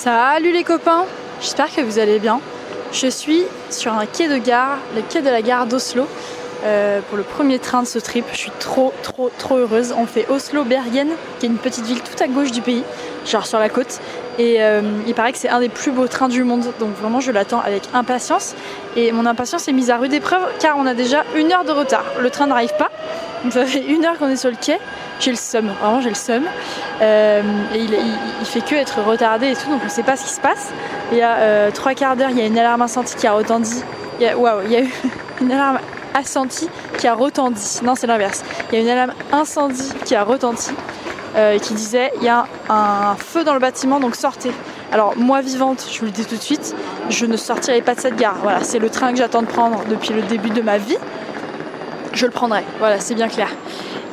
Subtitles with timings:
[0.00, 1.06] Salut les copains,
[1.40, 2.40] j'espère que vous allez bien.
[2.92, 6.06] Je suis sur un quai de gare, le quai de la gare d'Oslo,
[6.62, 8.24] euh, pour le premier train de ce trip.
[8.30, 9.92] Je suis trop trop trop heureuse.
[9.98, 11.08] On fait Oslo-Bergen,
[11.40, 12.84] qui est une petite ville tout à gauche du pays,
[13.26, 13.98] genre sur la côte.
[14.38, 17.18] Et euh, il paraît que c'est un des plus beaux trains du monde, donc vraiment
[17.18, 18.54] je l'attends avec impatience.
[18.94, 21.72] Et mon impatience est mise à rude épreuve car on a déjà une heure de
[21.72, 22.04] retard.
[22.20, 22.92] Le train n'arrive pas,
[23.42, 24.78] donc ça fait une heure qu'on est sur le quai.
[25.20, 26.44] J'ai le seum, vraiment j'ai le seum.
[27.02, 27.42] Euh,
[27.74, 30.32] et il, fait que être retardé et tout, donc on ne sait pas ce qui
[30.32, 30.68] se passe.
[31.12, 33.32] Il y a euh, trois quarts d'heure, il y a une alarme incendie qui a
[33.32, 33.82] retenti.
[34.20, 34.92] Waouh, il y a eu
[35.40, 35.78] une alarme
[36.14, 37.84] assentie qui a retenti.
[37.84, 38.44] Non, c'est l'inverse.
[38.70, 40.72] Il y a une alarme incendie qui a retenti
[41.36, 44.50] euh, qui disait il y a un feu dans le bâtiment, donc sortez.
[44.90, 46.74] Alors moi vivante, je vous le dis tout de suite,
[47.10, 48.36] je ne sortirai pas de cette gare.
[48.42, 50.96] Voilà, c'est le train que j'attends de prendre depuis le début de ma vie.
[52.14, 52.64] Je le prendrai.
[52.78, 53.50] Voilà, c'est bien clair.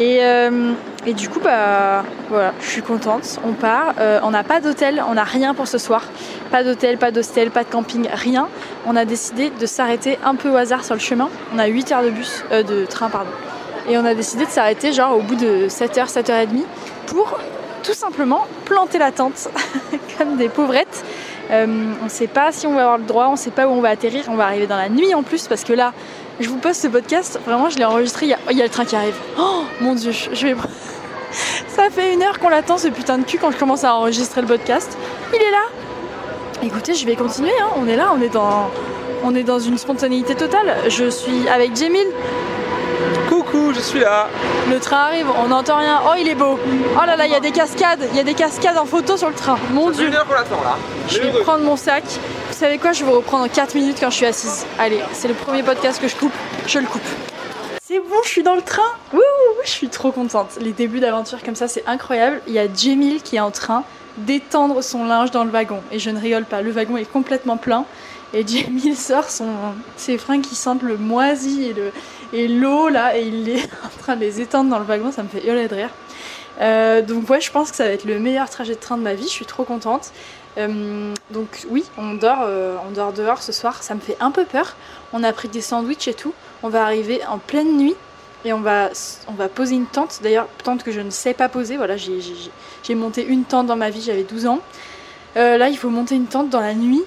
[0.00, 0.72] Et, euh,
[1.06, 3.38] et, du coup, bah voilà, je suis contente.
[3.46, 3.94] On part.
[3.98, 6.04] Euh, on n'a pas d'hôtel, on n'a rien pour ce soir.
[6.50, 8.48] Pas d'hôtel, pas d'hostel, pas de camping, rien.
[8.86, 11.28] On a décidé de s'arrêter un peu au hasard sur le chemin.
[11.54, 13.30] On a 8 heures de bus, euh, de train, pardon.
[13.88, 16.64] Et on a décidé de s'arrêter genre au bout de 7h, 7h30
[17.06, 17.38] pour
[17.82, 19.48] tout simplement planter la tente
[20.18, 21.04] comme des pauvrettes.
[21.50, 21.66] Euh,
[22.00, 23.70] on ne sait pas si on va avoir le droit, on ne sait pas où
[23.70, 25.92] on va atterrir, on va arriver dans la nuit en plus parce que là,
[26.40, 28.64] je vous poste ce podcast, vraiment je l'ai enregistré, il y, a, il y, a,
[28.64, 29.16] le train qui arrive.
[29.38, 30.56] Oh mon dieu, je vais...
[31.74, 34.40] Ça fait une heure qu'on l'attend ce putain de cul quand je commence à enregistrer
[34.40, 34.96] le podcast.
[35.32, 35.64] Il est là
[36.62, 37.68] Écoutez, je vais continuer, hein.
[37.76, 38.70] on est là, on est, dans,
[39.24, 40.76] on est dans une spontanéité totale.
[40.88, 42.06] Je suis avec Jamil,
[43.28, 44.28] Coucou, je suis là.
[44.70, 46.00] Le train arrive, on n'entend rien.
[46.06, 46.58] Oh, il est beau.
[46.58, 48.06] Oh là là, il y a des cascades.
[48.12, 49.58] Il y a des cascades en photo sur le train.
[49.72, 50.06] Mon Ça dieu.
[50.08, 50.76] Une heure qu'on l'attend là.
[51.08, 52.04] Je vais prendre mon sac.
[52.04, 54.66] Vous savez quoi Je vais reprendre en 4 minutes quand je suis assise.
[54.78, 56.32] Allez, c'est le premier podcast que je coupe.
[56.66, 57.02] Je le coupe.
[57.86, 58.80] C'est bon, je suis dans le train.
[59.12, 59.20] Wouh,
[59.62, 60.56] je suis trop contente.
[60.58, 62.40] Les débuts d'aventure comme ça, c'est incroyable.
[62.46, 63.84] Il y a Jamil qui est en train
[64.16, 65.82] d'étendre son linge dans le wagon.
[65.92, 67.84] Et je ne rigole pas, le wagon est complètement plein.
[68.32, 69.50] Et Jamil sort son,
[69.98, 71.92] ses fringues qui sentent le moisi et le,
[72.32, 75.22] et l'eau là et il est en train de les étendre dans le wagon, ça
[75.22, 75.90] me fait hurler de rire.
[76.62, 79.02] Euh, donc ouais, je pense que ça va être le meilleur trajet de train de
[79.02, 80.12] ma vie, je suis trop contente.
[80.56, 84.30] Euh, donc oui, on dort, euh, on dort dehors ce soir, ça me fait un
[84.30, 84.74] peu peur.
[85.12, 86.32] On a pris des sandwichs et tout.
[86.62, 87.94] On va arriver en pleine nuit
[88.44, 88.90] et on va,
[89.28, 90.20] on va poser une tente.
[90.22, 91.76] D'ailleurs, tente que je ne sais pas poser.
[91.76, 94.60] Voilà, j'ai monté une tente dans ma vie, j'avais 12 ans.
[95.34, 97.04] là, il faut monter une tente dans la nuit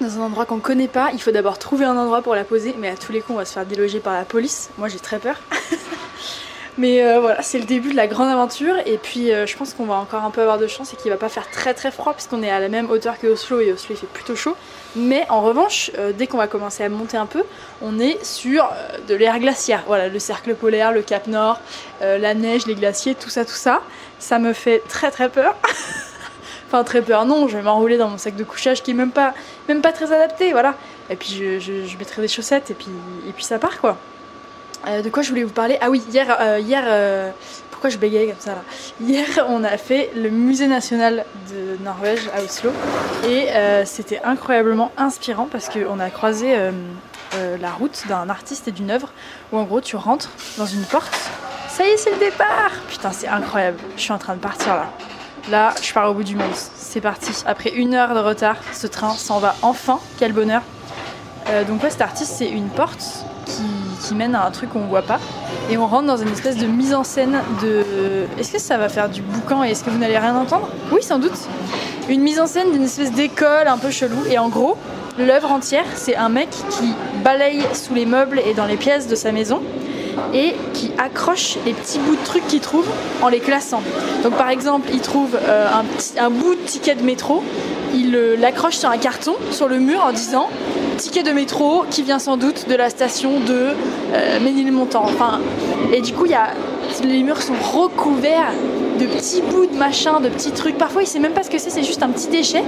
[0.00, 1.10] dans un endroit qu'on connaît pas.
[1.12, 3.38] Il faut d'abord trouver un endroit pour la poser, mais à tous les coups, on
[3.38, 4.70] va se faire déloger par la police.
[4.78, 5.36] Moi, j'ai très peur.
[6.78, 8.74] mais euh, voilà, c'est le début de la grande aventure.
[8.86, 11.10] Et puis, euh, je pense qu'on va encore un peu avoir de chance et qu'il
[11.10, 13.72] va pas faire très très froid, puisqu'on est à la même hauteur que Oslo et
[13.72, 14.56] Oslo il fait plutôt chaud.
[14.96, 17.42] Mais en revanche, euh, dès qu'on va commencer à monter un peu,
[17.82, 18.68] on est sur
[19.08, 19.82] de l'air glaciaire.
[19.86, 21.60] Voilà, le cercle polaire, le cap Nord,
[22.00, 23.82] la neige, les glaciers, tout ça, tout ça.
[24.18, 25.56] Ça me fait très très peur.
[26.72, 29.10] Enfin, très peur, non, je vais m'enrouler dans mon sac de couchage qui est même
[29.10, 29.34] pas,
[29.68, 30.76] même pas très adapté, voilà.
[31.10, 32.86] Et puis je, je, je mettrai des chaussettes et puis,
[33.28, 33.96] et puis ça part quoi.
[34.86, 35.78] Euh, de quoi je voulais vous parler?
[35.80, 37.30] Ah oui, hier, euh, hier euh,
[37.70, 38.62] pourquoi je bégayais comme ça là?
[39.00, 42.70] Hier, on a fait le musée national de Norvège à Oslo
[43.28, 43.48] et
[43.84, 46.56] c'était incroyablement inspirant parce qu'on a croisé
[47.60, 49.12] la route d'un artiste et d'une œuvre
[49.52, 51.16] où en gros tu rentres dans une porte.
[51.68, 53.78] Ça y est, c'est le départ Putain, c'est incroyable.
[53.96, 54.86] Je suis en train de partir là.
[55.50, 56.54] Là, je pars au bout du monde.
[56.54, 57.32] C'est parti.
[57.46, 60.00] Après une heure de retard, ce train s'en va enfin.
[60.18, 60.62] Quel bonheur.
[61.66, 63.24] Donc ouais, cet artiste, c'est une porte
[64.00, 65.20] qui, mène à un truc qu'on voit pas.
[65.70, 68.26] Et on rentre dans une espèce de mise en scène de...
[68.38, 70.68] Est-ce que ça va faire du boucan et est-ce que vous n'allez rien entendre?
[70.92, 71.38] Oui, sans doute.
[72.08, 74.18] Une mise en scène d'une espèce d'école un peu chelou.
[74.28, 74.76] Et en gros,
[75.18, 79.14] l'œuvre entière, c'est un mec qui balaye sous les meubles et dans les pièces de
[79.14, 79.60] sa maison
[80.34, 82.86] et qui accroche les petits bouts de trucs qu'il trouve
[83.22, 83.82] en les classant.
[84.22, 85.68] Donc par exemple, il trouve euh,
[86.18, 87.42] un, bout de ticket de métro,
[87.94, 90.48] il euh, l'accroche sur un carton sur le mur en disant
[90.96, 93.68] ticket de métro qui vient sans doute de la station de
[94.14, 95.06] euh, Ménilmontant.
[95.92, 96.26] Et du coup,
[97.04, 98.52] les murs sont recouverts
[99.00, 100.76] de petits bouts de machin, de petits trucs.
[100.76, 102.62] Parfois, il sait même pas ce que c'est, c'est juste un petit déchet.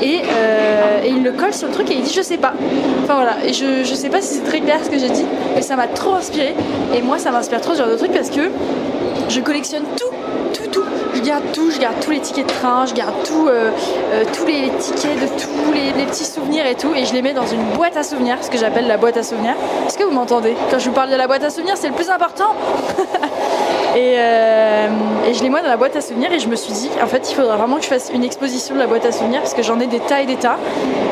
[0.00, 2.54] Et, euh, et, il le colle sur le truc et il dit je sais pas.
[3.02, 5.24] Enfin voilà, et je, je sais pas si c'est très clair ce que j'ai dit,
[5.54, 6.54] mais ça m'a trop inspiré.
[6.94, 8.50] Et moi, ça m'inspire trop ce genre de truc parce que
[9.28, 10.14] je collectionne tout,
[10.54, 10.84] tout, tout.
[11.14, 13.70] Je garde tout, je garde tous les tickets de train, je garde euh,
[14.12, 17.22] euh, tous les tickets de tous les, les, petits souvenirs et tout, et je les
[17.22, 19.54] mets dans une boîte à souvenirs, ce que j'appelle la boîte à souvenirs.
[19.86, 20.54] Est-ce que vous m'entendez?
[20.70, 22.54] Quand je vous parle de la boîte à souvenirs, c'est le plus important.
[23.94, 24.88] et, euh,
[25.26, 27.06] et, je les mets dans la boîte à souvenirs et je me suis dit, en
[27.06, 29.52] fait, il faudra vraiment que je fasse une exposition de la boîte à souvenirs parce
[29.52, 30.56] que j'en ai des tas et des tas.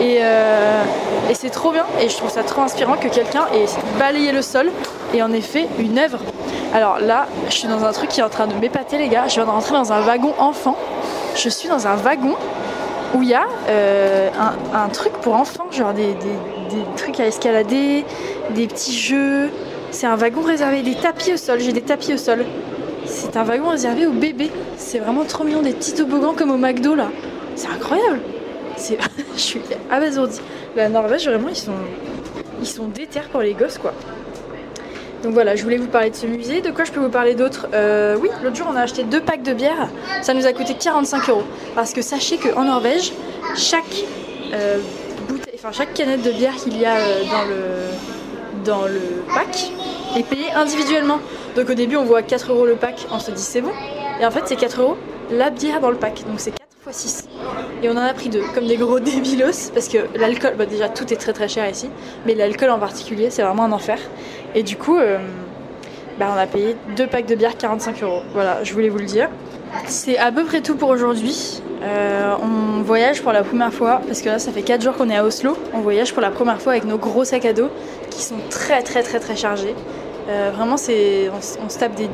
[0.00, 0.82] Et, euh,
[1.30, 3.64] et c'est trop bien et je trouve ça trop inspirant que quelqu'un ait
[3.98, 4.70] balayé le sol
[5.14, 6.18] et en ait fait une œuvre.
[6.74, 9.24] Alors là, je suis dans un truc qui est en train de m'épater, les gars.
[9.28, 10.76] Je viens de rentrer dans un wagon enfant.
[11.34, 12.34] Je suis dans un wagon
[13.14, 14.28] où il y a euh,
[14.74, 16.14] un, truc pour enfants, genre des
[16.96, 18.04] trucs à escalader,
[18.50, 19.50] des petits jeux.
[19.96, 22.44] C'est un wagon réservé, des tapis au sol, j'ai des tapis au sol.
[23.06, 24.50] C'est un wagon réservé aux bébés.
[24.76, 27.08] C'est vraiment trop mignon, des petits toboggans comme au McDo là.
[27.54, 28.20] C'est incroyable.
[28.76, 30.42] Je suis abasourdie.
[30.76, 31.72] La Norvège, vraiment, ils sont,
[32.60, 33.94] ils sont déter pour les gosses quoi.
[35.22, 36.60] Donc voilà, je voulais vous parler de ce musée.
[36.60, 37.66] De quoi je peux vous parler d'autre?
[37.72, 39.88] Euh, Oui, l'autre jour on a acheté deux packs de bière.
[40.20, 41.44] Ça nous a coûté 45 euros.
[41.74, 43.14] Parce que sachez qu'en Norvège,
[43.56, 44.04] chaque
[44.52, 44.76] euh,
[45.26, 49.70] bouteille, enfin chaque canette de bière qu'il y a euh, dans le dans le pack
[50.16, 51.18] est payée individuellement.
[51.56, 53.72] Donc au début on voit 4 euros le pack, on se dit c'est bon.
[54.20, 54.96] Et en fait c'est 4 euros
[55.30, 56.24] la bière dans le pack.
[56.28, 57.28] Donc c'est 4 fois 6.
[57.82, 60.88] Et on en a pris deux, comme des gros débilos, parce que l'alcool, bah déjà
[60.88, 61.90] tout est très très cher ici,
[62.24, 63.98] mais l'alcool en particulier c'est vraiment un enfer.
[64.54, 65.18] Et du coup, euh,
[66.18, 68.22] bah, on a payé deux packs de bière 45 euros.
[68.32, 69.28] Voilà, je voulais vous le dire.
[69.86, 71.60] C'est à peu près tout pour aujourd'hui.
[71.82, 75.10] Euh, on voyage pour la première fois, parce que là ça fait 4 jours qu'on
[75.10, 75.56] est à Oslo.
[75.74, 77.68] On voyage pour la première fois avec nos gros sacs à dos
[78.10, 79.74] qui sont très très très très chargés.
[80.28, 80.78] Euh, vraiment, on,
[81.68, 82.08] se tape des,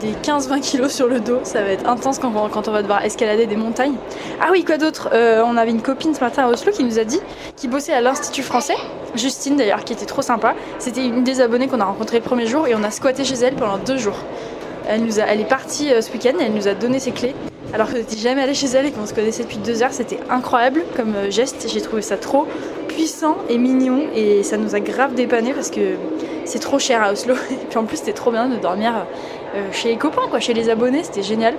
[0.00, 1.40] des 15-20 kilos sur le dos.
[1.42, 3.94] Ça va être intense quand, on- va devoir escalader des montagnes.
[4.40, 5.10] Ah oui, quoi d'autre?
[5.12, 7.20] Euh, On avait une copine ce matin à Oslo qui nous a dit
[7.56, 8.76] qui bossait à l'Institut français.
[9.14, 10.54] Justine d'ailleurs, qui était trop sympa.
[10.78, 13.34] C'était une des abonnées qu'on a rencontrées le premier jour et on a squatté chez
[13.36, 14.16] elle pendant deux jours.
[14.88, 17.10] Elle, nous a, elle est partie euh, ce week-end et elle nous a donné ses
[17.12, 17.34] clés.
[17.74, 20.20] Alors que n'étais jamais allée chez elle et qu'on se connaissait depuis deux heures, c'était
[20.30, 21.66] incroyable comme geste.
[21.70, 22.46] J'ai trouvé ça trop
[22.88, 25.96] puissant et mignon et ça nous a grave dépanné parce que
[26.48, 27.34] c'est trop cher à Oslo.
[27.50, 28.92] Et puis en plus, c'était trop bien de dormir
[29.54, 31.54] euh, chez les copains, quoi, chez les abonnés, c'était génial.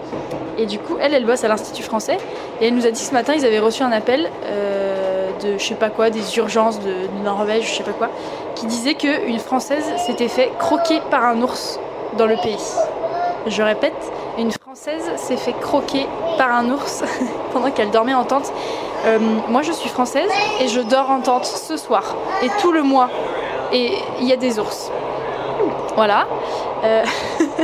[0.58, 2.18] Et du coup, elle, elle bosse à l'Institut français
[2.60, 5.64] et elle nous a dit ce matin, ils avaient reçu un appel euh, de je
[5.64, 8.10] sais pas quoi, des urgences de, de Norvège, je sais pas quoi,
[8.56, 11.80] qui disait qu'une Française s'était fait croquer par un ours
[12.18, 12.58] dans le pays.
[13.48, 13.94] Je répète,
[14.38, 16.06] une Française s'est fait croquer
[16.38, 17.04] par un ours
[17.54, 18.52] pendant qu'elle dormait en tente.
[19.06, 22.84] Euh, moi, je suis française et je dors en tente ce soir et tout le
[22.84, 23.10] mois.
[23.72, 24.92] Et il y a des ours.
[25.96, 26.28] Voilà.
[26.84, 27.04] Euh,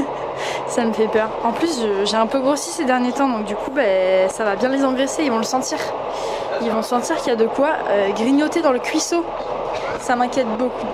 [0.67, 1.29] ça me fait peur.
[1.43, 4.55] En plus, j'ai un peu grossi ces derniers temps, donc du coup, ben, ça va
[4.55, 5.23] bien les engraisser.
[5.23, 5.77] Ils vont le sentir.
[6.61, 9.23] Ils vont sentir qu'il y a de quoi euh, grignoter dans le cuisseau.
[9.99, 10.87] Ça m'inquiète beaucoup.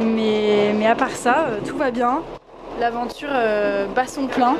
[0.00, 2.22] Mais, mais à part ça, euh, tout va bien.
[2.78, 3.28] L'aventure
[3.94, 4.54] bat son plein.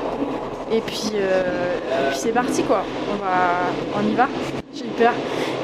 [0.71, 2.83] Et puis, puis c'est parti quoi.
[3.97, 4.27] On y va.
[4.75, 5.13] J'ai peur.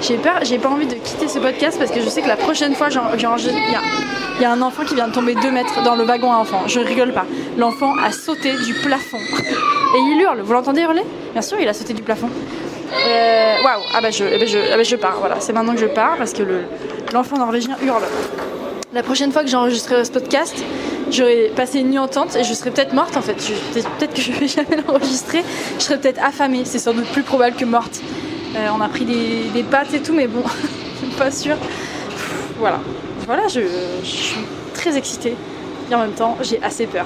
[0.02, 0.40] J'ai peur.
[0.44, 2.88] J'ai pas envie de quitter ce podcast parce que je sais que la prochaine fois.
[2.90, 6.38] Il y a, un enfant qui vient de tomber 2 mètres dans le wagon à
[6.38, 6.64] enfants.
[6.68, 7.26] Je rigole pas.
[7.58, 9.18] L'enfant a sauté du plafond.
[9.96, 10.42] Et il hurle.
[10.42, 11.02] Vous l'entendez hurler?
[11.34, 12.30] Bien sûr, il a sauté du plafond.
[12.30, 13.82] Euh, Waouh.
[13.96, 15.18] Ah bah je, eh ben je, ah bah je pars.
[15.20, 15.38] Voilà.
[15.40, 16.64] C'est maintenant que je pars parce que le-
[17.14, 18.04] l'enfant norvégien hurle.
[18.94, 20.56] La prochaine fois que j'enregistrerai ce podcast,
[21.12, 23.34] j'aurai passé une nuit en tente et je serai peut-être morte en fait.
[23.74, 25.44] Peut-être- que je vais jamais l'enregistrer.
[25.80, 26.62] Je serai peut-être affamée.
[26.66, 28.00] C'est sans doute plus probable que morte.
[28.58, 30.44] Euh, on a pris des, des pâtes et tout, mais bon,
[31.02, 31.58] je suis pas sûre.
[32.58, 32.80] Voilà.
[33.26, 33.62] Voilà, je,
[34.04, 34.42] je suis
[34.74, 35.36] très excitée.
[35.92, 37.06] Et en même temps, j'ai assez peur.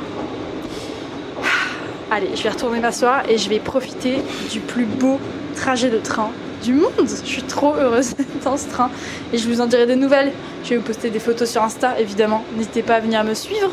[2.09, 4.17] Allez, je vais retourner m'asseoir et je vais profiter
[4.51, 5.19] du plus beau
[5.55, 6.31] trajet de train
[6.63, 6.91] du monde.
[7.07, 8.13] Je suis trop heureuse
[8.43, 8.89] dans ce train
[9.33, 10.31] et je vous en dirai des nouvelles.
[10.63, 12.43] Je vais vous poster des photos sur Insta, évidemment.
[12.55, 13.71] N'hésitez pas à venir me suivre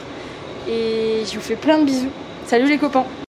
[0.68, 2.10] et je vous fais plein de bisous.
[2.46, 3.04] Salut les copains